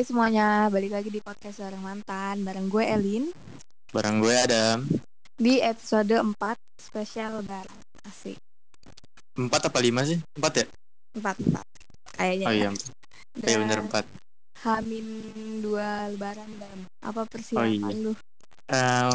[0.00, 3.28] Hai semuanya, balik lagi di podcast Bareng Mantan Bareng gue Elin
[3.92, 4.88] Barang gue Adam.
[5.36, 6.40] Di episode 4
[6.80, 7.68] spesial lebaran
[8.08, 8.40] Asik,
[9.36, 10.16] Empat apa lima sih?
[10.40, 10.66] Empat ya?
[11.20, 12.70] 4, 4 Kayaknya Oh ya iya.
[13.44, 14.04] Iya Dan bener empat.
[14.64, 15.06] Hamin
[15.60, 18.00] 2 lebaran dan Apa persiapan Oh, iya.
[18.00, 18.12] lu?
[18.72, 19.14] Eh,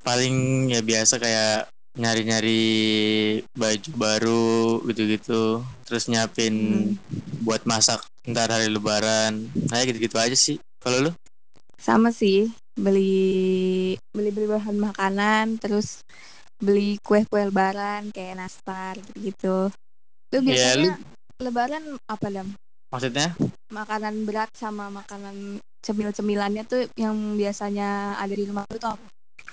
[0.00, 0.36] paling
[0.72, 2.62] ya biasa kayak nyari-nyari
[3.52, 4.52] baju baru
[4.88, 5.60] gitu-gitu.
[5.84, 6.96] Terus nyiapin Hmm.
[7.44, 9.46] buat masak ntar hari lebaran.
[9.68, 10.56] Nah gitu-gitu aja sih.
[10.80, 11.12] Kalau lu?
[11.82, 12.46] Sama sih
[12.78, 16.06] Beli Beli-beli bahan makanan Terus
[16.62, 19.66] beli kue-kue lebaran Kayak nastar gitu-gitu
[20.30, 21.02] Lu Ya, biasanya lu-
[21.42, 22.54] lebaran apa Dam?
[22.94, 23.34] Maksudnya?
[23.74, 29.06] Makanan berat sama makanan cemil-cemilannya tuh yang biasanya ada di rumah lu tuh apa?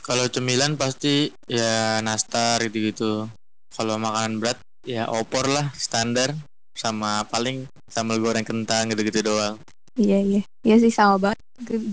[0.10, 3.30] Kalau cemilan pasti ya nastar gitu-gitu.
[3.70, 6.34] Kalau makanan berat ya opor lah standar
[6.74, 9.62] sama paling sambal goreng kentang gitu-gitu doang.
[9.94, 11.38] Iya iya, iya sih sama banget.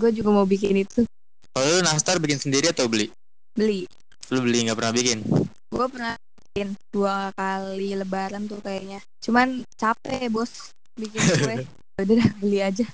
[0.01, 1.05] Gue juga mau bikin itu
[1.53, 3.13] Kalau lu nastar bikin sendiri atau beli?
[3.53, 3.85] beli.
[4.33, 5.21] Lu beli nggak pernah bikin?
[5.69, 8.97] Gue pernah bikin dua kali lebaran tuh kayaknya.
[9.21, 11.55] Cuman capek bos bikin kue.
[12.01, 12.85] Udah dah, beli aja.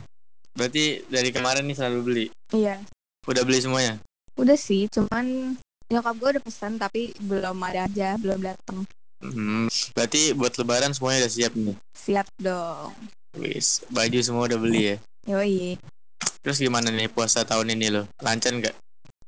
[0.51, 2.25] Berarti dari kemarin nih selalu beli.
[2.51, 2.83] Iya,
[3.23, 4.03] Udah beli semuanya?
[4.37, 4.89] Udah sih.
[4.89, 5.55] Cuman
[5.91, 8.87] nyokap gue udah pesan tapi belum ada aja, belum datang.
[9.23, 11.75] Hmm, berarti buat lebaran semuanya udah siap nih.
[11.95, 12.91] Siap dong.
[13.39, 14.97] Wis, baju semua udah beli ya.
[15.31, 15.79] Yoi.
[16.43, 18.03] Terus gimana nih puasa tahun ini lo?
[18.19, 18.75] Lancar nggak?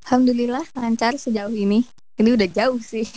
[0.06, 1.88] Alhamdulillah lancar sejauh ini.
[2.20, 3.08] Ini udah jauh sih.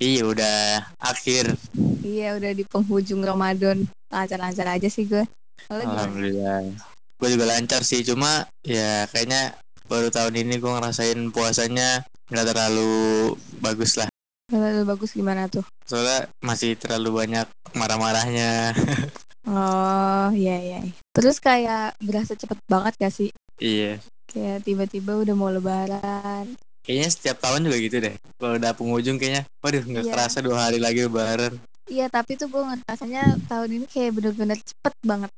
[0.00, 0.58] Iya udah
[0.98, 1.54] akhir.
[2.02, 5.22] Iya udah di penghujung Ramadan lancar-lancar aja sih gue.
[5.70, 6.74] Alhamdulillah.
[7.20, 9.54] Gue juga lancar sih, cuma ya kayaknya
[9.90, 14.06] baru tahun ini gue ngerasain puasanya nggak terlalu bagus lah.
[14.46, 15.66] Kalau bagus gimana tuh?
[15.82, 18.70] Soalnya masih terlalu banyak marah-marahnya.
[19.48, 20.78] Oh iya iya.
[21.16, 23.32] Terus kayak berasa cepet banget gak sih?
[23.56, 23.96] iya.
[24.28, 26.54] Kayak tiba-tiba udah mau lebaran.
[26.84, 28.14] Kayaknya setiap tahun juga gitu deh.
[28.36, 30.12] Kalau udah penghujung kayaknya, waduh nggak Iya.
[30.12, 31.56] kerasa dua hari lagi lebaran.
[31.88, 35.30] Iya tapi tuh gue ngerasanya tahun ini kayak bener-bener cepet banget.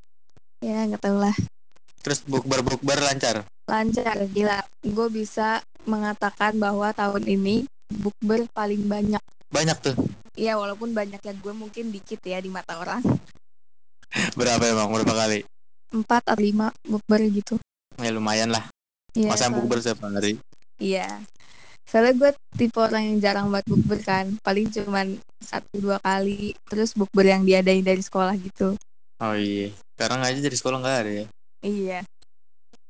[0.60, 1.36] Ya nggak tahu lah.
[2.02, 3.46] Terus bukber-bukber lancar.
[3.66, 4.60] Lancar gila.
[4.82, 9.22] Gue bisa mengatakan bahwa tahun ini bukber paling banyak.
[9.52, 9.96] Banyak tuh.
[10.32, 13.04] Iya walaupun banyaknya gue mungkin dikit ya di mata orang.
[14.38, 14.88] Berapa emang?
[14.92, 15.44] Berapa kali?
[15.92, 17.60] Empat atau lima bukber gitu.
[18.00, 18.64] Ya lumayan lah.
[19.12, 19.28] Iya.
[19.28, 20.40] Masa soalnya- bukber setiap hari.
[20.80, 21.20] Iya.
[21.84, 24.26] Soalnya gue tipe orang yang jarang buat bukber kan.
[24.40, 26.56] Paling cuman satu dua kali.
[26.64, 28.74] Terus bukber yang diadain dari sekolah gitu.
[29.20, 29.68] Oh iya.
[29.94, 31.26] Sekarang aja dari sekolah nggak ada ya.
[31.60, 32.00] Iya.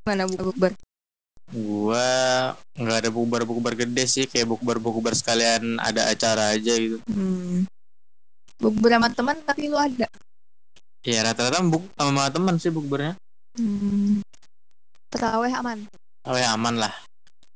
[0.02, 0.74] Mana bukber?
[1.52, 2.06] Gua
[2.74, 4.24] nggak ada bukber-bukber gede sih.
[4.26, 6.98] Kayak bukber-bukber sekalian ada acara aja gitu.
[7.06, 7.68] Hmm.
[8.58, 10.06] Bukber sama teman tapi lu ada.
[11.02, 13.14] Ya rata-rata buk sama teman sih bukbernya.
[13.58, 14.22] Hmm.
[15.10, 15.86] Terawih aman.
[16.26, 16.94] Ya aman lah.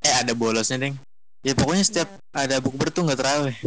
[0.02, 0.94] Eh ada bolosnya deng.
[1.46, 3.56] Ya pokoknya setiap ada bukber tuh nggak terawih.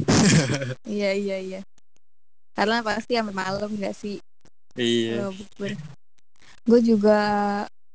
[0.90, 1.62] Iya iya iya.
[2.58, 4.20] Karena pasti sampai malam gak sih
[4.76, 5.32] iya.
[5.32, 5.80] bukber.
[6.68, 7.20] Gue juga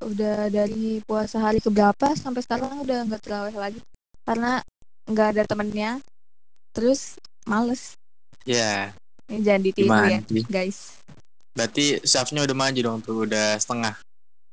[0.02, 3.80] udah dari puasa hari keberapa sampai sekarang udah nggak terawih lagi.
[4.24, 4.64] Karena
[5.06, 6.02] nggak ada temennya.
[6.74, 7.94] Terus males.
[8.48, 8.90] Ya.
[9.30, 10.98] Ini jangan ditiru ya guys.
[11.54, 13.94] Berarti syafnya udah maju dong tuh udah setengah.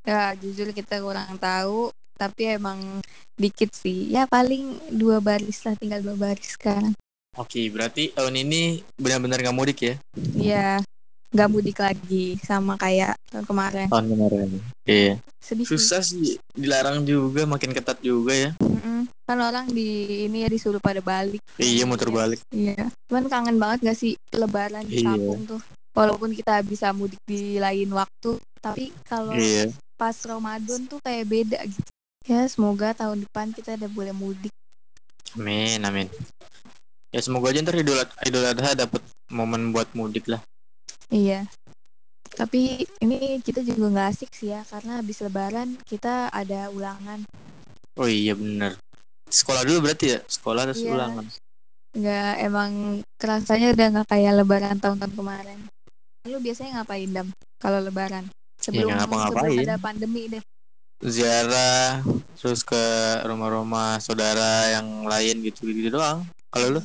[0.05, 1.89] Ya jujur kita kurang tahu.
[2.21, 3.01] Tapi emang
[3.33, 4.13] dikit sih.
[4.13, 6.93] Ya paling dua baris lah tinggal dua baris sekarang.
[7.39, 9.95] Oke, berarti tahun ini benar-benar nggak mudik ya?
[10.35, 10.83] Iya.
[11.31, 13.87] Gak mudik lagi sama kayak tahun kemarin.
[13.87, 14.49] Tahun kemarin.
[14.83, 15.15] Iya.
[15.39, 15.79] Sedih sih.
[15.79, 18.51] Susah sih, dilarang juga, makin ketat juga ya.
[18.59, 19.07] Mm-mm.
[19.23, 21.39] Kan orang di ini ya disuruh pada balik.
[21.55, 22.43] Iya, muter balik.
[22.51, 22.91] Iya.
[23.07, 25.07] Cuman kangen banget gak sih lebaran di Iya.
[25.15, 25.61] kampung tuh.
[25.95, 29.71] Walaupun kita bisa mudik di lain waktu, tapi kalau Iya.
[29.95, 31.91] pas Ramadan tuh kayak beda gitu.
[32.27, 34.51] Ya semoga tahun depan kita udah boleh mudik.
[35.39, 36.11] Amin, amin.
[37.15, 38.99] Ya semoga aja ntar Idul, Idul Adha dapat
[39.31, 40.43] momen buat mudik lah.
[41.11, 41.43] Iya.
[42.31, 47.27] Tapi ini kita juga nggak asik sih ya, karena habis lebaran kita ada ulangan.
[47.99, 48.79] Oh iya bener.
[49.27, 50.19] Sekolah dulu berarti ya?
[50.23, 50.95] Sekolah terus Iya.
[50.95, 51.25] ulangan.
[51.91, 52.71] Nggak emang
[53.19, 55.59] kerasanya udah nggak kayak lebaran tahun-tahun kemarin.
[56.31, 57.27] Lu biasanya ngapain dam
[57.59, 58.31] kalau lebaran?
[58.63, 59.51] Sebelum, ngapa-ngapain.
[59.51, 60.43] sebelum ada pandemi deh.
[61.01, 62.05] Ziarah,
[62.37, 62.79] terus ke
[63.25, 66.23] rumah-rumah saudara yang lain gitu-gitu doang.
[66.53, 66.81] Kalau lu?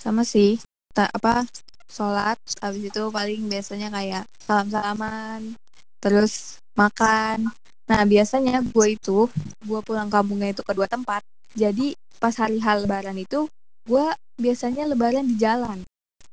[0.00, 0.58] Sama sih.
[0.96, 1.44] Tak apa
[1.90, 5.54] sholat habis itu paling biasanya kayak salam-salaman
[6.02, 7.50] terus makan.
[7.86, 9.30] Nah biasanya gue itu
[9.62, 11.22] gue pulang kampungnya itu ke dua tempat.
[11.56, 13.46] Jadi pas hari hal lebaran itu
[13.86, 14.06] gue
[14.36, 15.82] biasanya lebaran di jalan.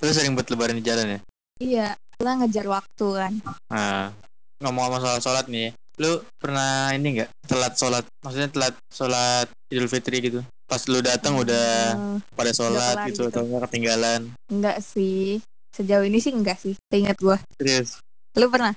[0.04, 1.20] Lu sering buat lebaran di jalan ya?
[1.62, 1.88] iya
[2.20, 3.34] lah ngejar waktu kan.
[3.72, 4.12] Nah,
[4.60, 5.72] ngomong sama soal sholat nih
[6.02, 7.30] lu pernah ini nggak?
[7.46, 10.42] Telat sholat maksudnya telat sholat idul fitri gitu
[10.74, 13.30] pas lu datang udah Eh, pada sholat gitu, gitu.
[13.30, 15.38] atau nggak ketinggalan enggak sih.
[15.70, 16.74] Sejauh ini sih enggak sih.
[16.90, 17.38] Ingat gua.
[17.56, 18.02] serius
[18.34, 18.74] Lu pernah?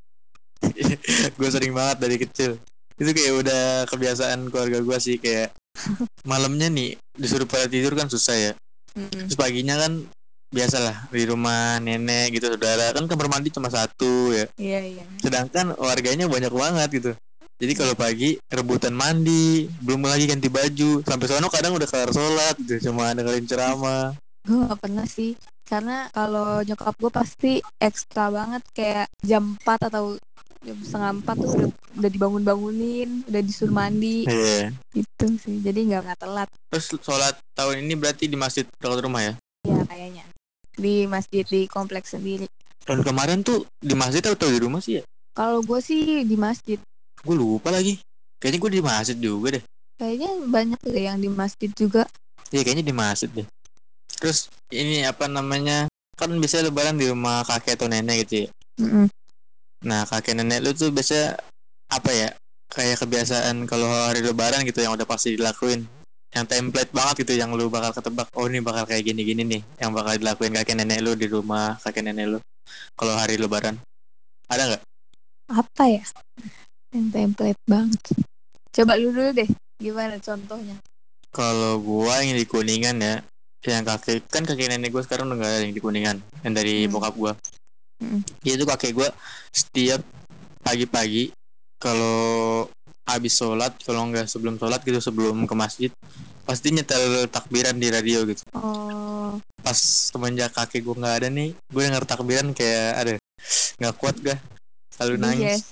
[1.38, 2.60] gue sering banget dari kecil
[2.96, 5.52] itu kayak udah kebiasaan keluarga gue sih kayak
[6.30, 8.52] malamnya nih disuruh pada tidur kan susah ya
[8.96, 9.28] Mm-mm.
[9.28, 10.04] terus paginya kan
[10.48, 15.04] biasalah di rumah nenek gitu saudara kan kamar mandi cuma satu ya Iya, iya.
[15.20, 17.10] sedangkan warganya banyak banget gitu
[17.56, 22.54] jadi kalau pagi rebutan mandi belum lagi ganti baju sampai sono kadang udah kelar sholat
[22.60, 24.12] gitu cuma dengerin ceramah
[24.46, 25.34] Gue gak pernah sih.
[25.66, 30.14] Karena kalau nyokap gue pasti ekstra banget kayak jam 4 atau
[30.62, 34.70] jam setengah 4 tuh udah, udah dibangun-bangunin, udah disuruh mandi Iya.
[34.94, 35.58] gitu sih.
[35.66, 39.34] Jadi nggak nggak telat terus sholat tahun ini berarti di masjid dekat rumah ya
[39.66, 40.22] ya kayaknya.
[40.78, 42.46] Di masjid di kompleks sendiri.
[42.86, 45.04] tahun kemarin tuh di masjid atau di rumah sih ya
[45.34, 46.78] Kalau gue sih di masjid.
[47.26, 47.98] Gue lupa lagi
[48.38, 49.64] kayaknya gue di masjid juga deh
[49.96, 52.04] Kayaknya banyak deh yang di masjid juga.
[52.52, 53.48] Iya kayaknya di masjid deh.
[54.20, 55.88] Terus ini apa namanya?
[56.20, 58.48] Kan biasanya lebaran di rumah kakek atau nenek gitu ya.
[58.80, 59.08] Mm-mm.
[59.88, 61.40] Nah kakek nenek lu tuh biasa
[61.88, 62.28] apa ya?
[62.68, 65.88] Kayak kebiasaan kalau hari lebaran gitu yang udah pasti dilakuin.
[66.36, 68.28] Yang template banget gitu yang lu bakal ketebak.
[68.36, 69.62] Oh ini bakal kayak gini-gini nih.
[69.80, 72.38] Yang bakal dilakuin kakek nenek lu di rumah kakek nenek lu.
[73.00, 73.80] Kalau hari lebaran.
[74.52, 74.82] Ada nggak?
[75.56, 76.04] Apa ya?
[76.96, 78.00] Yang template banget.
[78.72, 79.50] Coba lu dulu deh.
[79.76, 80.76] Gimana contohnya?
[81.28, 83.20] Kalau gua yang di Kuningan ya.
[83.60, 86.16] Yang kakek kan kakek nenek gua sekarang udah gak ada yang di Kuningan.
[86.40, 86.92] Yang dari Hmm.
[86.96, 87.32] bokap gua.
[88.00, 88.20] Mm.
[88.40, 89.12] Itu kakek gua
[89.52, 90.00] setiap
[90.64, 91.36] pagi-pagi
[91.76, 92.64] kalau
[93.06, 95.90] habis sholat kalau nggak sebelum sholat gitu sebelum ke masjid
[96.42, 101.82] pasti nyetel takbiran di radio gitu Oh, pas semenjak kakek gue nggak ada nih gue
[101.86, 103.12] denger takbiran kayak ada
[103.78, 104.42] nggak kuat gak
[104.90, 105.70] selalu nangis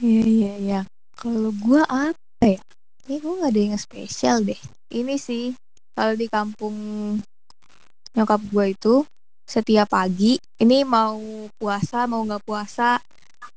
[0.00, 0.80] Iya iya iya.
[1.12, 2.60] Kalau gua apa ya?
[3.04, 4.56] Ini gua nggak ada yang spesial deh.
[4.88, 5.52] Ini sih
[5.92, 6.76] kalau di kampung
[8.16, 9.04] nyokap gua itu
[9.44, 11.20] setiap pagi ini mau
[11.60, 12.96] puasa mau nggak puasa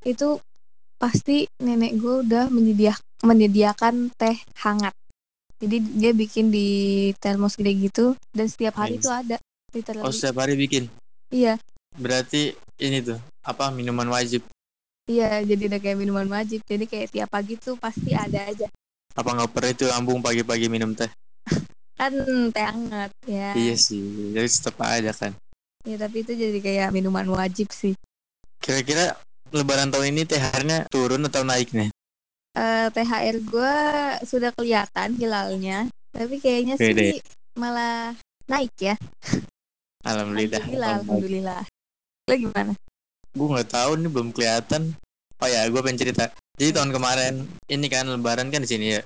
[0.04, 0.36] itu
[1.00, 2.94] pasti nenek gua udah menyedia
[3.24, 4.92] menyediakan teh hangat.
[5.63, 6.68] Jadi dia bikin di
[7.24, 8.06] termos gede gitu
[8.36, 10.12] dan setiap hari itu ada oh literally.
[10.12, 10.92] setiap hari bikin
[11.31, 11.56] Iya,
[11.96, 12.51] berarti
[12.84, 13.18] ini tuh
[13.48, 14.44] apa minuman wajib
[15.09, 16.63] iya jadi udah kayak minuman wajib.
[16.63, 18.67] Jadi kayak tiap pagi tuh pasti ada aja.
[19.13, 21.05] apa nggak pernah itu lambung pagi-pagi minum teh
[22.01, 22.13] Kan
[22.50, 23.53] teh hangat ya.
[23.53, 25.38] iya sih jadi tetap aja kan
[25.85, 27.94] Ya tapi itu jadi kayak minuman wajib sih.
[28.57, 29.13] kira-kira
[29.53, 31.94] lebaran tahun ini THR-nya turun atau naik nih
[32.53, 33.75] Eh THR gue
[34.25, 37.17] sudah kelihatan hilalnya, tapi kayaknya Beda sih
[37.53, 38.13] malah
[38.45, 38.94] naik ya.
[40.05, 41.61] alhamdulillah Alhamdulillah, alhamdulillah.
[42.29, 42.73] Lo gimana?
[43.33, 44.94] Gue nggak tahu nih belum kelihatan.
[45.41, 46.30] Oh ya gue pengen cerita.
[46.56, 47.33] Jadi tahun kemarin
[47.68, 49.03] ini kan lebaran kan di sini ya?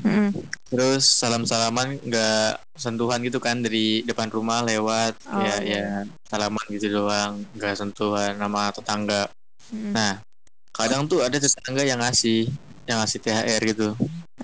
[0.00, 0.30] Mm-mm.
[0.70, 5.88] terus salam salaman nggak sentuhan gitu kan dari depan rumah lewat Oh, ya iya, ya
[6.30, 7.42] salaman gitu doang.
[7.58, 9.26] Nggak sentuhan sama tetangga.
[9.74, 9.92] Mm-mm.
[9.92, 10.22] nah
[10.70, 12.46] kadang tuh ada tetangga yang ngasih
[12.86, 13.88] yang ngasih THR gitu.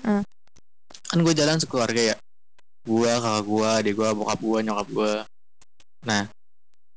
[0.03, 0.21] Heeh.
[1.07, 2.15] kan gue jalan sekeluarga ya?
[2.83, 5.13] Gue kakak gue adik gue bokap gue nyokap gue
[6.07, 6.23] nah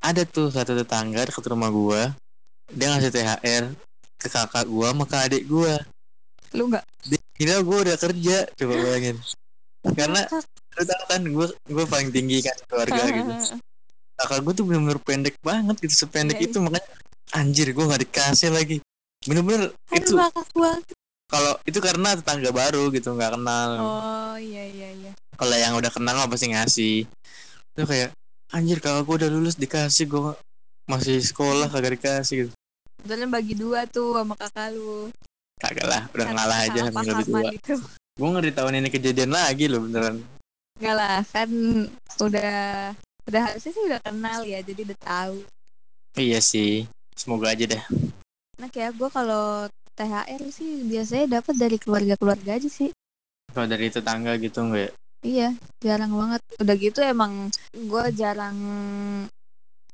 [0.00, 2.02] ada tuh satu tetangga dekat rumah gue
[2.74, 3.64] dia ngasih THR
[4.20, 5.74] ke kakak gue sama ke adik gue
[6.54, 6.84] Lu nggak?
[7.06, 9.16] dia kira gue udah kerja coba bayangin.
[9.94, 10.20] Karena
[10.76, 13.32] lu tau kan gue gue paling tinggi kan keluarga gitu.
[14.20, 16.58] Kakak gue tuh bener-bener pendek banget gitu sependek Iya, itu.
[16.60, 16.90] Makanya
[17.32, 18.76] anjir gue nggak dikasih lagi.
[19.24, 20.82] Bener-bener itu Aduh
[21.30, 23.70] kalau itu karena tetangga baru gitu nggak kenal.
[23.78, 25.12] Oh iya iya iya.
[25.38, 26.96] kalau yang udah kenal mah pasti ngasih.
[27.72, 28.10] Itu kayak
[28.50, 30.34] anjir kakak gue udah lulus dikasih gue
[30.90, 32.59] masih sekolah kagak dikasih gitu
[33.00, 35.08] Kebetulan bagi dua tuh sama kakak lu.
[35.60, 37.74] kagak lah udah Kan ngalah aja sama lebih tua kesalahpahaman itu.
[38.16, 40.16] gue ngeri tahun ini kejadian lagi loh beneran
[40.80, 41.50] Enggak lah, kan
[42.16, 42.52] udah
[43.28, 45.36] udah harusnya sih udah kenal ya, jadi udah tahu.
[46.16, 47.82] iya sih semoga aja deh
[48.56, 52.88] Nah kayak gue kalau THR sih biasanya dapat dari keluarga-keluarga aja sih.
[53.52, 54.90] kalau dari tetangga gitu enggak ya?
[55.20, 55.48] Iya,
[55.84, 56.40] jarang banget.
[56.56, 58.56] Udah gitu emang gue jarang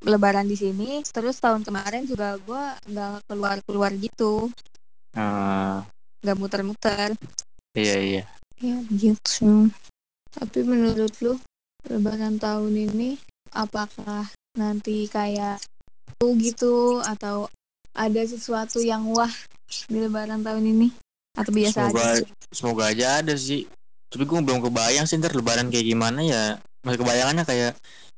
[0.07, 1.03] lebaran di sini.
[1.05, 4.49] Terus tahun kemarin juga gue nggak keluar-keluar gitu,
[5.17, 5.83] Ah,
[6.23, 7.11] nggak muter-muter.
[7.77, 8.23] iya iya
[8.57, 9.69] Ya gitu.
[10.33, 11.35] Tapi menurut lu
[11.87, 13.21] lebaran tahun ini
[13.53, 15.61] apakah nanti kayak
[16.17, 17.47] tuh gitu atau
[17.93, 19.31] ada sesuatu yang wah
[19.89, 20.89] di lebaran tahun ini
[21.37, 22.27] atau biasa semoga aja?
[22.53, 23.69] semoga aja ada sih
[24.09, 26.43] tapi gue belum kebayang sih ntar lebaran kayak gimana ya
[26.85, 27.73] masih kebayangannya kayak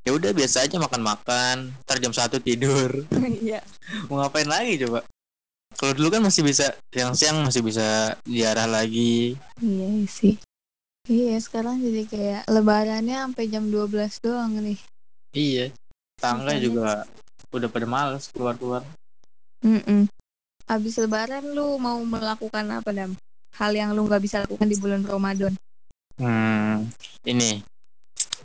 [0.09, 3.05] ya udah biasa aja makan makan ntar jam satu tidur.
[3.45, 3.61] Iya.
[4.09, 5.05] mau ngapain lagi coba?
[5.77, 9.37] Kalau dulu kan masih bisa siang-siang masih bisa ziarah lagi.
[9.61, 10.41] Iya sih.
[11.05, 14.81] Iya sekarang jadi kayak lebarannya sampai jam 12 doang nih.
[15.37, 15.77] Iya.
[16.17, 17.05] Tangga juga
[17.53, 18.81] udah pada males keluar-keluar.
[19.61, 20.09] Mm-mm.
[20.65, 23.13] Abis lebaran lu mau melakukan apa dam?
[23.61, 25.53] Hal yang lu nggak bisa lakukan di bulan Ramadan.
[26.17, 26.89] hmm
[27.29, 27.61] ini.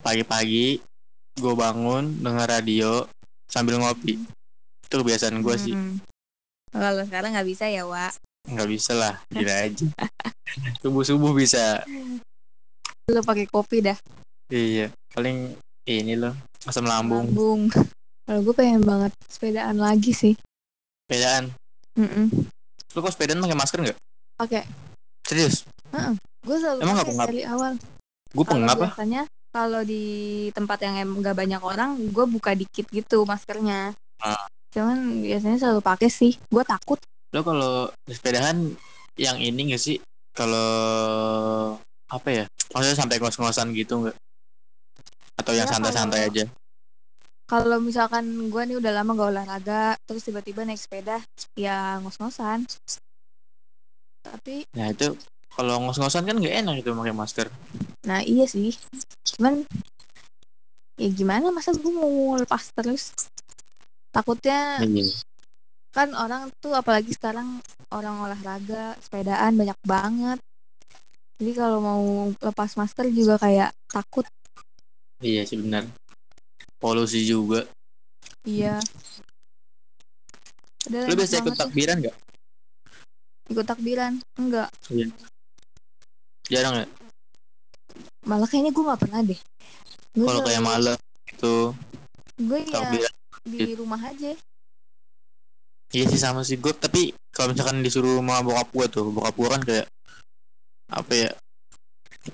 [0.04, 0.93] Pagi-pagi
[1.34, 3.04] gue bangun dengar radio
[3.44, 4.18] sambil ngopi
[4.80, 5.98] itu kebiasaan gue sih Hmm.
[6.70, 8.18] Kalau sekarang nggak bisa ya, Wak.
[8.44, 9.86] nggak bisa lah gila aja
[10.80, 11.86] subuh subuh bisa
[13.06, 13.94] Lu pakai kopi dah.
[14.48, 17.68] iya paling ini loh asam lambung Lambung.
[18.24, 20.34] Kalau gue pengen banget sepedaan lagi sih.
[21.04, 21.52] sepedaan
[21.94, 22.26] Mm-mm.
[22.90, 23.98] lu kok sepedaan pakai masker nggak
[24.36, 24.62] Pakai.
[25.22, 25.62] serius
[26.42, 27.26] Gue selalu Emang nggak pengap?
[27.30, 27.72] dari awal.
[28.28, 29.22] gue pengap biasanya
[29.54, 30.02] kalau di
[30.50, 33.94] tempat yang em nggak banyak orang, gue buka dikit gitu maskernya.
[34.18, 34.50] Ah.
[34.74, 36.34] Cuman biasanya selalu pakai sih.
[36.50, 36.98] Gue takut.
[37.30, 37.74] lo kalau
[38.06, 38.78] sepedaan
[39.18, 39.98] yang ini gak sih
[40.30, 41.74] kalau
[42.06, 44.14] apa ya maksudnya sampai ngos-ngosan gitu nggak
[45.42, 46.44] atau yang Ya, santai-santai kalau- aja
[47.44, 51.18] Kalau misalkan gue nih udah lama gak olahraga, terus tiba-tiba naik sepeda,
[51.58, 52.64] ya ngos-ngosan.
[54.24, 55.12] Tapi, nah itu
[55.54, 57.48] kalau ngos-ngosan kan nggak enak itu pakai masker
[58.04, 58.76] nah iya sih.
[59.24, 59.64] Cuman,
[61.00, 63.16] ya gimana masa gue mau lepas terus?
[64.12, 65.08] Takutnya iya
[65.94, 67.62] kan orang tuh apalagi sekarang
[67.94, 70.38] orang olahraga, sepedaan banyak banget.
[71.38, 74.26] Jadi kalau mau lepas masker juga kayak takut.
[75.24, 75.88] iya sih benar
[76.82, 77.64] polusi juga
[78.44, 78.76] Iya.
[80.84, 82.16] Udah enak biasa ikut takbiran nggak
[83.48, 84.12] Ikut takbiran.
[84.36, 84.68] Enggak.
[84.92, 85.08] iya
[86.48, 86.86] jarang ya
[88.24, 89.40] Malah kayaknya gue gak pernah deh.
[90.16, 90.96] Kalau kayak malam
[91.28, 91.56] itu
[92.40, 92.96] Gue ya
[93.44, 94.32] di rumah aja.
[95.94, 99.48] iya sih sama sih gue tapi kalau misalkan disuruh sama bokap gue tuh bokap gue
[99.52, 99.86] kan kayak
[100.90, 101.30] apa ya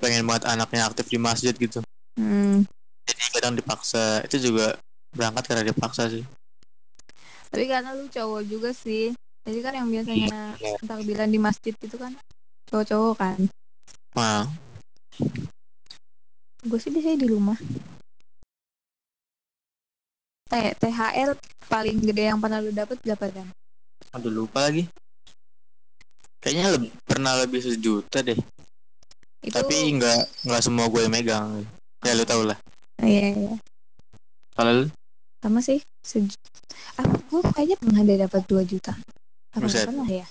[0.01, 1.83] pengen banget anaknya aktif di masjid gitu
[2.17, 2.65] Hmm.
[3.05, 4.79] jadi kadang dipaksa itu juga
[5.13, 6.25] berangkat karena dipaksa sih
[7.51, 9.11] Tapi karena lu cowok juga sih.
[9.43, 10.79] Jadi kan yang biasanya Iya.
[10.87, 12.15] takbiran di masjid itu kan
[12.71, 13.39] cowok-cowok kan.
[14.17, 14.47] Nah
[16.61, 17.57] Gue sih biasanya di rumah.
[20.51, 21.33] T THR
[21.71, 23.49] paling gede yang pernah lu dapet berapa kan?
[24.11, 24.91] aduh lupa lagi
[26.43, 28.35] kayaknya lebih, pernah lebih sejuta deh
[29.39, 31.63] Itu tapi nggak nggak semua gue yang megang
[32.03, 32.59] ya lu tau lah
[33.01, 33.55] Iya, iya.
[34.53, 34.87] kalau lu
[35.41, 35.81] Sama sih.
[36.05, 36.35] Sej
[37.01, 38.93] Apa gue kayaknya pernah ada dapat 2 juta.
[39.57, 40.27] Apa pernah ya?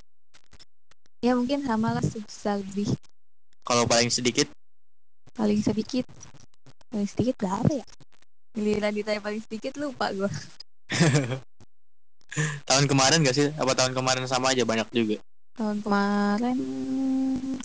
[1.26, 2.94] Ya mungkin sama lah sejuta lebih.
[3.70, 4.50] Kalau paling sedikit?
[5.38, 6.10] Paling sedikit.
[6.90, 7.86] Paling sedikit berapa ya?
[8.58, 10.26] Giliran ditanya paling sedikit lupa gue.
[12.70, 13.54] tahun kemarin gak sih?
[13.56, 14.66] Apa tahun kemarin sama aja?
[14.66, 15.22] Banyak juga.
[15.54, 16.58] Tahun kemarin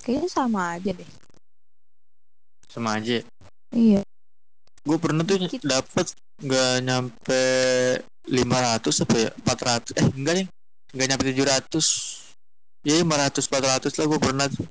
[0.03, 1.11] kayaknya sama aja deh.
[2.67, 3.23] sama aja
[3.71, 4.03] Iya.
[4.83, 6.11] gue pernah tuh dapet
[6.43, 7.43] nggak nyampe
[8.27, 9.31] 500 apa ya?
[9.47, 10.47] 400 eh enggak nih
[10.91, 11.71] nggak nyampe 700
[12.83, 14.67] ya 500 400 lah gue pernah tuh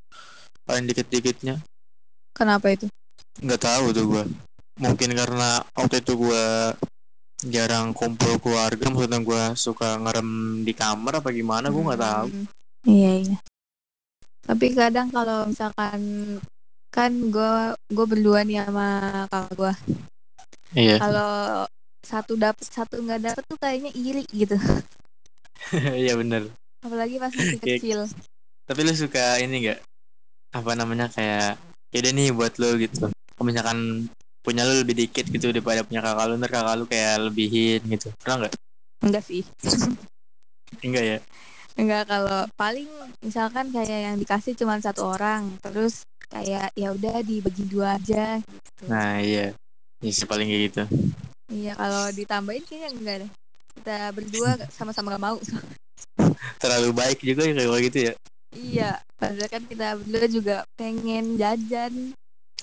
[0.64, 1.60] paling dikit-dikitnya
[2.34, 2.88] Kenapa itu?
[3.36, 4.24] nggak tahu tuh gue
[4.76, 6.46] mungkin karena waktu itu gue
[7.44, 10.30] jarang kumpul keluarga maksudnya gue suka ngerem
[10.62, 12.46] di kamar apa gimana gue nggak tahu Hmm,
[12.84, 13.38] Iya iya.
[14.44, 16.00] Tapi kadang kalau misalkan
[16.90, 17.54] kan gue
[17.88, 18.88] gue berdua nih sama
[19.26, 19.74] kakak gue.
[20.76, 21.64] iya Kalau
[22.02, 24.60] satu dapet satu nggak dapet tuh kayaknya iri gitu.
[25.96, 26.52] iya bener
[26.82, 28.00] Apalagi pas masih Kayak- kecil.
[28.64, 29.80] tapi lu suka ini nggak
[30.54, 31.58] apa namanya kayak
[31.90, 34.06] yaudah nih buat lu gitu kalau misalkan
[34.46, 38.14] punya lu lebih dikit gitu daripada punya kakak lu ntar kakak lu kayak lebihin gitu
[38.22, 38.54] pernah nggak
[39.04, 39.44] Enggak sih.
[40.86, 41.18] enggak ya
[41.74, 42.86] Enggak kalau paling
[43.26, 48.84] misalkan kayak yang dikasih cuma satu orang, terus kayak ya udah dibagi dua aja gitu.
[48.86, 49.58] nah iya
[50.06, 50.84] ini sih paling kayak gitu
[51.50, 53.32] Iya kalau ditambahin kayaknya enggak deh.
[53.74, 55.38] Kita berdua sama-sama gak mau.
[56.62, 58.14] terlalu baik juga ya kayak gitu ya
[58.56, 62.14] iya, padahal kan kita berdua juga pengen jajan.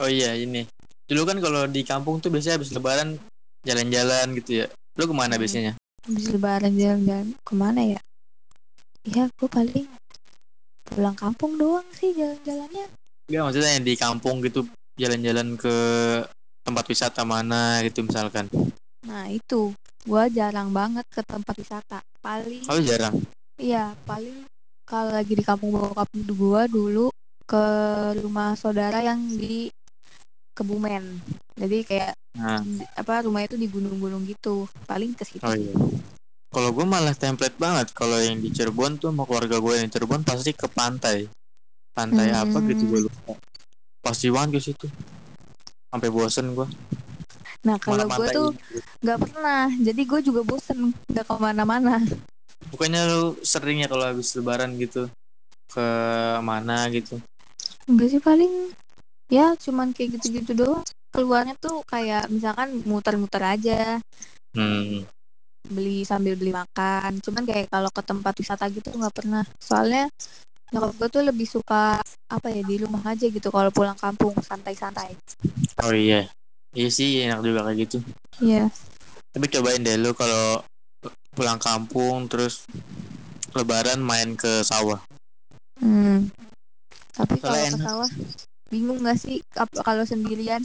[0.00, 0.64] oh iya ini
[1.11, 3.18] dulu kan kalau di kampung tuh biasanya habis lebaran
[3.66, 4.66] jalan-jalan gitu ya
[4.97, 5.42] lu ke mana Hmm.
[5.42, 5.73] biasanya
[6.09, 8.00] Habis lebaran jalan-jalan ke mana ya?
[9.04, 9.85] Ya gue paling
[10.88, 12.88] pulang kampung doang sih jalan-jalannya.
[13.28, 14.64] Enggak maksudnya yang di kampung gitu
[14.97, 15.76] jalan-jalan ke
[16.64, 18.49] tempat wisata mana gitu misalkan
[19.04, 19.73] Nah itu
[20.09, 21.99] gue jarang banget ke tempat wisata.
[22.25, 23.16] Paling oh jarang
[23.61, 24.39] iya paling
[24.90, 27.06] kalau lagi di kampung bokap gue dulu
[27.47, 27.64] ke
[28.18, 29.70] rumah saudara yang di
[30.50, 31.23] Kebumen.
[31.54, 32.59] Jadi kayak nah
[32.99, 34.66] apa rumah itu di gunung-gunung gitu.
[34.90, 35.75] Paling ke situ oh iya
[36.50, 37.94] Kalau gue malah template banget.
[37.94, 41.30] Kalau yang di Cirebon tuh mau keluarga gue yang di Cirebon pasti ke pantai.
[41.94, 43.06] Pantai apa gitu gue Hmm.
[43.06, 43.38] lupa.
[44.02, 44.87] Pasti banget ke situ.
[45.94, 46.66] Sampai bosen gue.
[47.62, 48.50] Nah kalau gue tuh
[49.06, 52.02] nggak pernah, jadi gue juga bosen nggak ke mana-mana.
[52.69, 55.09] Bukannya lu sering ya kalau habis lebaran gitu
[55.73, 55.87] ke
[56.45, 57.17] mana gitu.
[57.88, 58.75] Enggak sih paling
[59.33, 60.85] ya cuman kayak gitu-gitu doang.
[61.11, 63.99] Keluarnya tuh kayak misalkan muter-muter aja,
[64.55, 65.07] Hmm.
[65.67, 67.19] beli sambil beli makan.
[67.23, 69.43] Cuman kayak kalau ke tempat wisata gitu nggak pernah.
[69.62, 70.11] Soalnya
[70.71, 71.99] nyokap gue tuh lebih suka
[72.31, 75.19] apa ya di rumah aja gitu kalau pulang kampung santai-santai.
[75.83, 76.31] Oh iya.
[76.71, 77.99] Iya sih enak juga kayak gitu.
[78.38, 78.71] Iya.
[79.35, 80.62] Tapi cobain deh lu kalau
[81.34, 82.66] pulang kampung terus
[83.54, 84.99] lebaran main ke sawah.
[85.78, 86.30] Hmm.
[87.14, 88.10] Tapi kalau ke sawah
[88.70, 89.42] bingung nggak sih
[89.82, 90.62] kalau sendirian?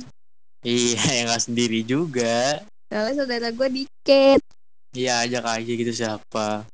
[0.65, 2.65] Iya, yang gak sendiri juga.
[2.89, 4.41] Soalnya saudara gue dikit.
[4.97, 6.65] Iya, ajak aja gitu siapa.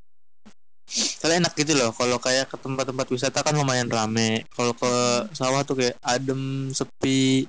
[0.91, 1.91] Soalnya enak gitu loh.
[1.91, 4.47] Kalau kayak ke tempat-tempat wisata kan lumayan rame.
[4.55, 4.91] Kalau ke
[5.35, 7.47] sawah tuh kayak adem, sepi.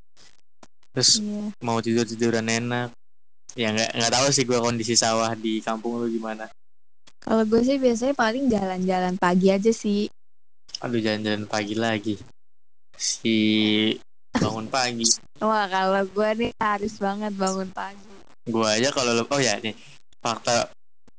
[0.94, 1.54] Terus Iya.
[1.62, 2.90] mau tidur tiduran enak.
[3.52, 6.48] Ya nggak nggak tahu sih gue kondisi sawah di kampung lu gimana.
[7.22, 10.08] Kalau gue sih biasanya paling jalan-jalan pagi aja sih.
[10.80, 12.14] Aduh jalan-jalan pagi lagi.
[12.96, 13.36] Si
[14.32, 15.06] bangun pagi.
[15.38, 18.12] Wah kalau gue nih harus banget bangun pagi.
[18.48, 19.76] Gue aja kalau oh ya nih
[20.18, 20.72] fakta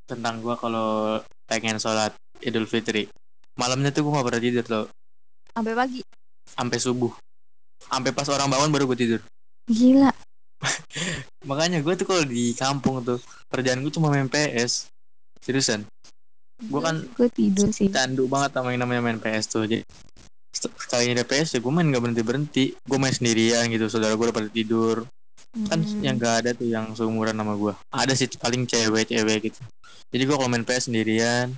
[0.09, 2.11] tentang gue kalau pengen sholat
[2.41, 3.07] Idul Fitri.
[3.55, 4.85] Malamnya tuh gue gak pernah tidur loh.
[5.53, 6.01] Sampai pagi.
[6.49, 7.13] Sampai subuh.
[7.85, 9.21] Sampai pas orang bangun baru gue tidur.
[9.69, 10.09] Gila.
[11.49, 13.19] Makanya gue tuh kalau di kampung tuh
[13.51, 14.87] kerjaan gue cuma main PS.
[15.43, 15.83] Seriusan.
[16.63, 17.91] Gue kan gue tidur sih.
[17.91, 19.67] candu banget sama yang namanya main PS tuh.
[19.67, 19.83] Jadi
[20.53, 22.65] sekali ada PS ya gue main gak berhenti berhenti.
[22.87, 23.91] Gue main sendirian gitu.
[23.91, 25.03] Saudara gue udah pada tidur.
[25.69, 26.01] Kan Hmm.
[26.01, 27.73] yang gak ada tuh yang seumuran sama gue.
[27.93, 29.61] Ada sih paling cewek-cewek gitu.
[30.09, 31.53] Jadi gue kalau main PS sendirian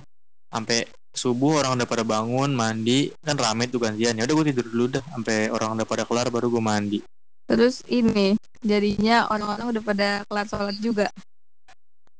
[0.50, 4.66] sampai subuh orang udah pada bangun mandi kan rame tuh gantian ya udah gue tidur
[4.68, 7.00] dulu dah sampai orang udah pada kelar baru gue mandi
[7.46, 11.06] Terus ini jadinya orang-orang udah pada kelar sholat juga.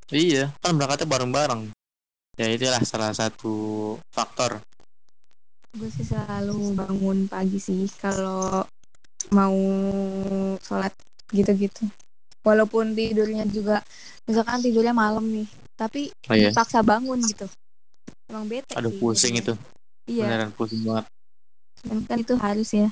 [0.07, 0.55] iya.
[0.63, 1.61] Kan berangkatnya bareng-bareng.
[2.39, 3.55] Ya itulah salah satu
[4.15, 4.63] faktor.
[5.75, 8.63] Gue sih selalu bangun pagi sih kalau
[9.35, 9.57] mau
[10.63, 10.95] sholat
[11.35, 11.83] gitu-gitu.
[12.47, 13.83] Walaupun tidurnya juga,
[14.23, 16.55] misalkan tidurnya malam nih, tapi oh iya.
[16.55, 17.43] dipaksa bangun gitu.
[18.31, 19.53] Emang bete aduh sih pusing itu.
[20.07, 21.05] Iya, beneran pusing banget.
[21.83, 22.87] Dan kan itu harus ya.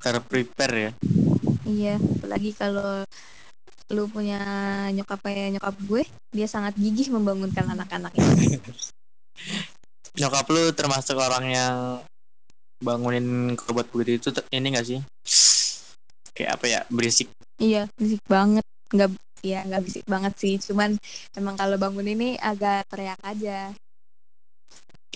[0.00, 0.90] cara prepare ya
[1.66, 3.02] Iya, apalagi kalau
[3.90, 4.38] lu punya
[4.94, 6.02] nyokap kayak nyokap gue,
[6.34, 8.22] dia sangat gigih membangunkan anak-anaknya.
[10.18, 11.76] nyokap lu termasuk orang yang
[12.80, 15.00] bangunin kerabat begitu itu ini gak sih
[16.32, 18.64] kayak apa ya berisik Iya, berisik banget.
[18.92, 20.54] Nggak, ya nggak berisik banget sih.
[20.60, 21.00] Cuman
[21.32, 23.72] emang kalau bangun ini agak teriak aja.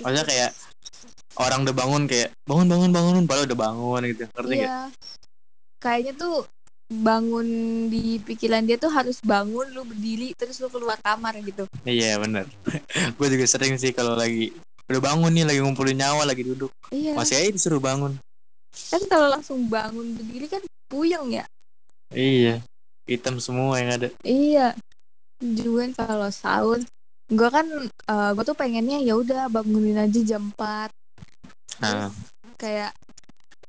[0.01, 0.51] Maksudnya kayak
[1.37, 4.79] orang udah bangun kayak bangun bangun bangun padahal udah bangun gitu ngerti gak iya.
[5.81, 6.45] Kayaknya tuh
[6.91, 7.47] bangun
[7.87, 11.63] di pikiran dia tuh harus bangun, lu berdiri, terus lu keluar kamar gitu.
[11.87, 12.45] iya bener
[13.17, 14.51] gue juga sering sih kalau lagi
[14.91, 17.15] udah bangun nih lagi ngumpulin nyawa lagi duduk Iya.
[17.15, 18.19] masih aja disuruh bangun
[18.91, 21.47] Kan kalau langsung bangun berdiri kan puyeng ya.
[22.11, 22.59] iya
[23.07, 24.75] hitam semua yang ada Iya.
[25.39, 26.83] Juga kalau sahur,
[27.31, 27.65] gue kan,
[28.35, 30.91] gue tuh pengennya ya udah bangunin aja jam 4
[31.79, 32.11] nah
[32.59, 32.91] kayak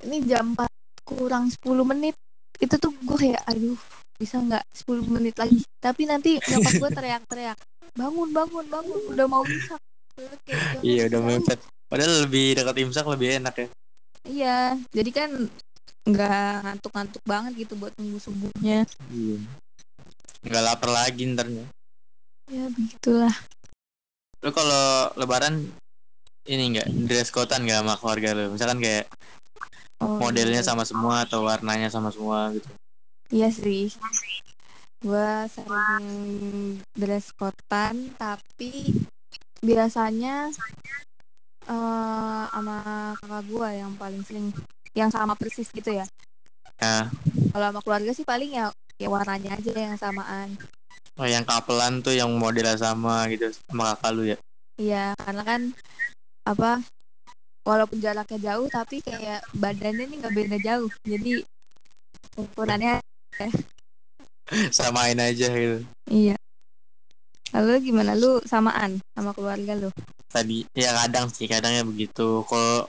[0.03, 0.70] ini jam 4
[1.17, 2.15] kurang 10 menit
[2.61, 3.79] itu tuh gue kayak aduh
[4.15, 5.59] bisa nggak 10 menit lagi?
[5.81, 7.57] Tapi nanti nyokap gue teriak-teriak
[7.91, 9.81] bangun bangun bangun udah mau imsak.
[10.47, 11.59] "Jangan iya udah bisa." mepet
[11.91, 13.67] padahal lebih dekat imsak lebih enak ya.
[14.21, 14.57] Iya
[14.93, 15.29] jadi kan
[16.01, 18.87] nggak ngantuk-ngantuk banget gitu buat tunggu subuhnya.
[19.11, 19.37] Iya.
[20.41, 21.65] Nggak lapar lagi ntarnya
[22.51, 23.35] ya begitulah.
[24.43, 25.71] Lu kalau lebaran
[26.45, 28.45] ini nggak dress codean nggak sama keluarga lu?
[28.51, 29.07] Misalkan kayak
[30.01, 30.67] oh, modelnya iya.
[30.67, 32.67] sama semua atau warnanya sama semua gitu?
[33.31, 33.93] Iya sih.
[35.01, 36.05] Gue sering
[36.93, 39.01] dress codean tapi
[39.61, 40.49] biasanya
[41.69, 42.77] eh sama
[43.21, 44.49] kakak gue yang paling sering
[44.97, 46.05] yang sama persis gitu ya.
[46.81, 47.07] Nah
[47.53, 50.57] kalau sama keluarga sih paling ya ya warnanya aja yang samaan.
[51.19, 54.37] Oh, yang kapelan tuh yang modelnya sama gitu sama kakak lu ya?
[54.81, 55.61] Iya karena kan
[56.41, 56.81] apa
[57.61, 60.89] walaupun jaraknya jauh tapi kayak badannya nih nggak beda jauh.
[61.05, 61.45] Jadi
[62.37, 63.01] ukurannya
[64.73, 65.79] samain aja gitu.
[66.09, 66.35] Iya.
[67.51, 68.15] Lalu gimana?
[68.15, 69.89] Lu samaan sama keluarga lu?
[70.31, 72.43] Tadi ya kadang sih kadangnya begitu.
[72.47, 72.87] Kalau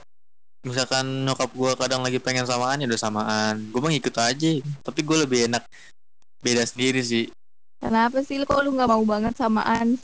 [0.63, 3.55] misalkan nyokap gue kadang lagi pengen samaan ya udah samaan.
[3.75, 4.51] Gue mah ngikut aja.
[4.87, 5.67] Tapi gue lebih enak
[6.43, 7.27] beda sendiri sih.
[7.83, 8.39] Kenapa sih?
[8.39, 9.99] Lu kok lu nggak mau banget samaan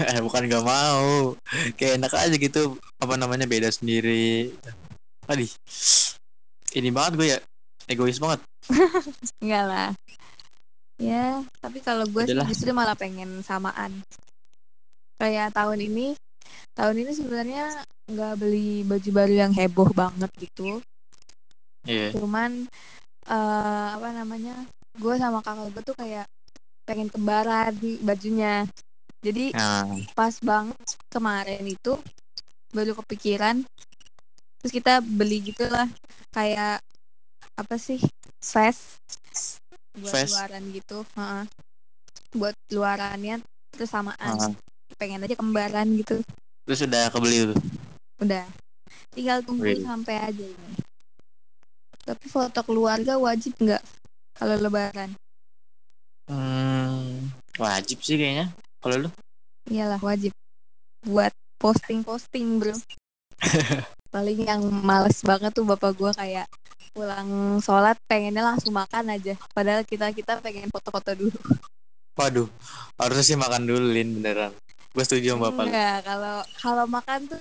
[0.26, 1.36] bukan gak mau
[1.76, 4.54] kayak enak aja gitu apa namanya beda sendiri
[5.30, 5.46] Aduh,
[6.74, 7.38] ini banget gue ya
[7.86, 8.40] egois banget
[9.42, 9.90] Enggak lah.
[11.00, 14.04] Ya, tapi kalau gue justru malah pengen samaan.
[15.16, 16.12] Kayak tahun ini,
[16.76, 17.64] tahun ini sebenarnya
[18.10, 20.80] nggak beli baju baru yang heboh banget gitu.
[21.88, 22.68] iya Cuman
[23.28, 24.68] eh apa namanya?
[25.00, 26.28] Gue sama kakak gue tuh kayak
[26.84, 27.72] pengen kembaran
[28.04, 28.68] bajunya.
[29.20, 29.84] Jadi nah.
[30.16, 30.80] pas banget
[31.12, 31.92] kemarin itu
[32.72, 33.60] baru kepikiran
[34.60, 35.88] terus kita beli gitulah
[36.32, 36.80] kayak
[37.56, 38.00] apa sih
[38.40, 39.00] vest
[39.96, 40.32] buat Fest.
[40.32, 41.44] luaran gitu Heeh.
[42.36, 43.42] buat luarannya
[43.74, 44.52] terus samaan Ah,
[44.96, 46.20] pengen aja kembaran gitu.
[46.68, 47.58] Terus udah kebeli tuh?
[48.22, 48.46] Udah.
[49.10, 49.82] Tinggal tunggu Wih.
[49.82, 50.70] sampai aja ini.
[52.06, 53.82] Tapi foto keluarga wajib nggak
[54.38, 55.10] kalau lebaran?
[56.30, 57.26] Hmm,
[57.58, 59.10] wajib sih kayaknya kalau lu?
[59.68, 60.32] Iyalah wajib.
[61.04, 62.76] Buat posting-posting bro.
[64.14, 66.50] Paling yang males banget tuh bapak gua kayak
[66.90, 69.38] pulang sholat pengennya langsung makan aja.
[69.54, 71.38] Padahal kita kita pengen foto-foto dulu.
[72.18, 72.48] Waduh
[73.00, 74.52] harusnya sih makan dulu Lin beneran.
[74.90, 77.40] Gue setuju sama bapak enggak kalau kalau makan tuh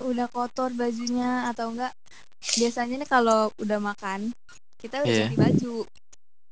[0.00, 1.92] udah kotor bajunya atau enggak
[2.40, 4.32] biasanya nih kalau udah makan
[4.80, 5.26] kita udah iya.
[5.28, 5.76] ganti baju.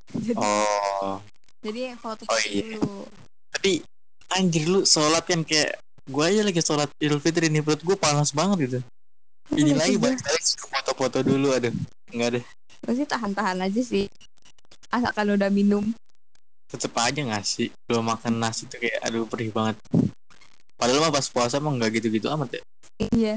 [0.26, 1.16] Jadi oh.
[1.64, 2.64] Jadi oh foto-foto iya.
[2.76, 3.06] dulu.
[3.54, 3.72] Tapi
[4.32, 8.32] anjir lu sholat kan kayak gue aja lagi sholat idul fitri nih perut gue panas
[8.32, 8.78] banget gitu.
[9.56, 10.20] Ini itu lagi balik
[10.60, 11.72] foto-foto dulu aduh.
[12.12, 12.44] Enggak deh.
[12.84, 14.08] Gue sih tahan-tahan aja sih.
[14.92, 15.84] Asalkan udah minum.
[16.68, 19.76] Tetep aja nggak sih belum makan nasi tuh kayak aduh perih banget.
[20.76, 22.62] Padahal mah pas puasa mah nggak gitu-gitu amat ya.
[23.12, 23.34] Iya.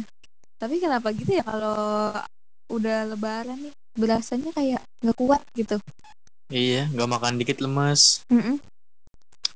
[0.60, 2.14] Tapi kenapa gitu ya kalau
[2.72, 5.80] udah lebaran nih berasanya kayak nggak kuat gitu?
[6.52, 8.24] Iya nggak makan dikit lemes.
[8.28, 8.60] Mm-mm.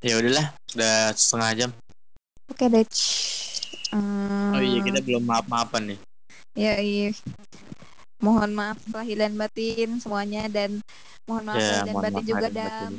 [0.05, 1.71] Ya udahlah udah setengah jam.
[2.45, 2.85] Oke deh
[4.55, 5.99] oh iya kita belum maaf maafan nih.
[6.55, 7.09] Ya iya.
[8.19, 10.79] Mohon maaf lahir dan batin semuanya dan
[11.27, 12.89] mohon maaf ya lahir dan mohon batin maaf juga dan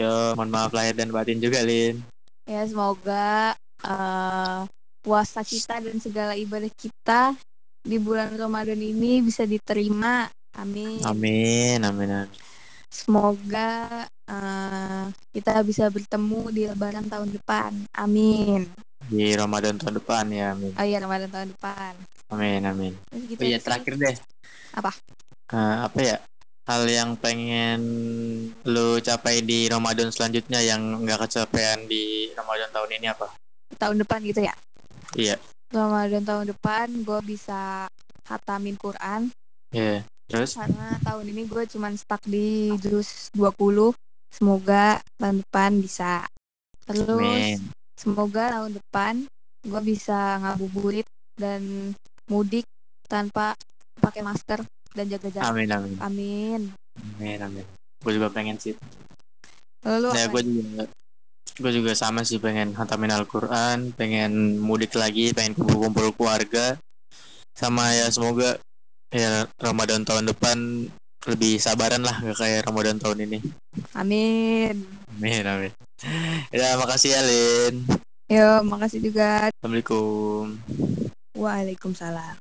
[0.00, 1.96] yo mohon maaf lahir dan batin juga Lin.
[2.44, 4.60] Ya semoga eh,
[5.02, 7.36] puasa kita dan segala ibadah kita
[7.82, 10.28] di bulan Ramadan ini bisa diterima.
[10.52, 11.00] Amin.
[11.08, 12.51] Amin amin amin
[12.92, 17.72] semoga eh, kita bisa bertemu di lebaran tahun depan.
[17.96, 18.68] Amin.
[19.08, 20.76] Di Ramadan tahun depan ya amin.
[20.76, 21.92] Oh iya Ramadan tahun depan.
[22.28, 22.92] Amin amin.
[23.08, 23.40] Terus gitu.
[23.40, 24.16] Oh iya terakhir deh.
[24.76, 24.92] Apa?
[25.56, 26.16] Eh, apa ya?
[26.62, 27.80] Hal yang pengen
[28.62, 33.26] lu capai di Ramadan selanjutnya yang nggak kecapean di Ramadan tahun ini apa?
[33.74, 34.54] Tahun depan gitu ya?
[35.18, 35.36] Iya.
[35.72, 37.88] Ramadan tahun depan gue bisa
[38.28, 39.32] hatamin Quran.
[39.74, 40.56] Iya terus?
[40.56, 43.92] Karena tahun ini gue cuman stuck di juz 20
[44.32, 46.24] semoga tahun depan bisa.
[46.88, 47.60] Terus amin.
[48.00, 49.14] semoga tahun depan
[49.62, 51.92] gue bisa ngabuburit dan
[52.26, 52.64] mudik
[53.06, 53.52] tanpa
[54.00, 54.64] pakai masker
[54.96, 55.52] dan jaga jarak.
[55.52, 55.96] Amin amin.
[56.00, 56.60] Amin.
[57.20, 57.64] Amin amin.
[58.00, 58.74] Gue juga pengen sih.
[59.84, 60.84] Lalu ya apa gue juga
[61.52, 66.80] gue juga sama sih pengen hatamin Al-Quran pengen mudik lagi pengen kumpul-kumpul keluarga.
[67.52, 68.56] Sama ya semoga
[69.12, 70.88] ya Ramadan tahun depan
[71.28, 73.38] lebih sabaran lah gak kayak Ramadan tahun ini.
[73.94, 74.82] Amin.
[75.14, 75.72] Amin amin.
[76.50, 77.86] Ya makasih ya Lin.
[78.26, 79.52] Yo makasih juga.
[79.52, 80.58] Assalamualaikum.
[81.38, 82.36] Waalaikumsalam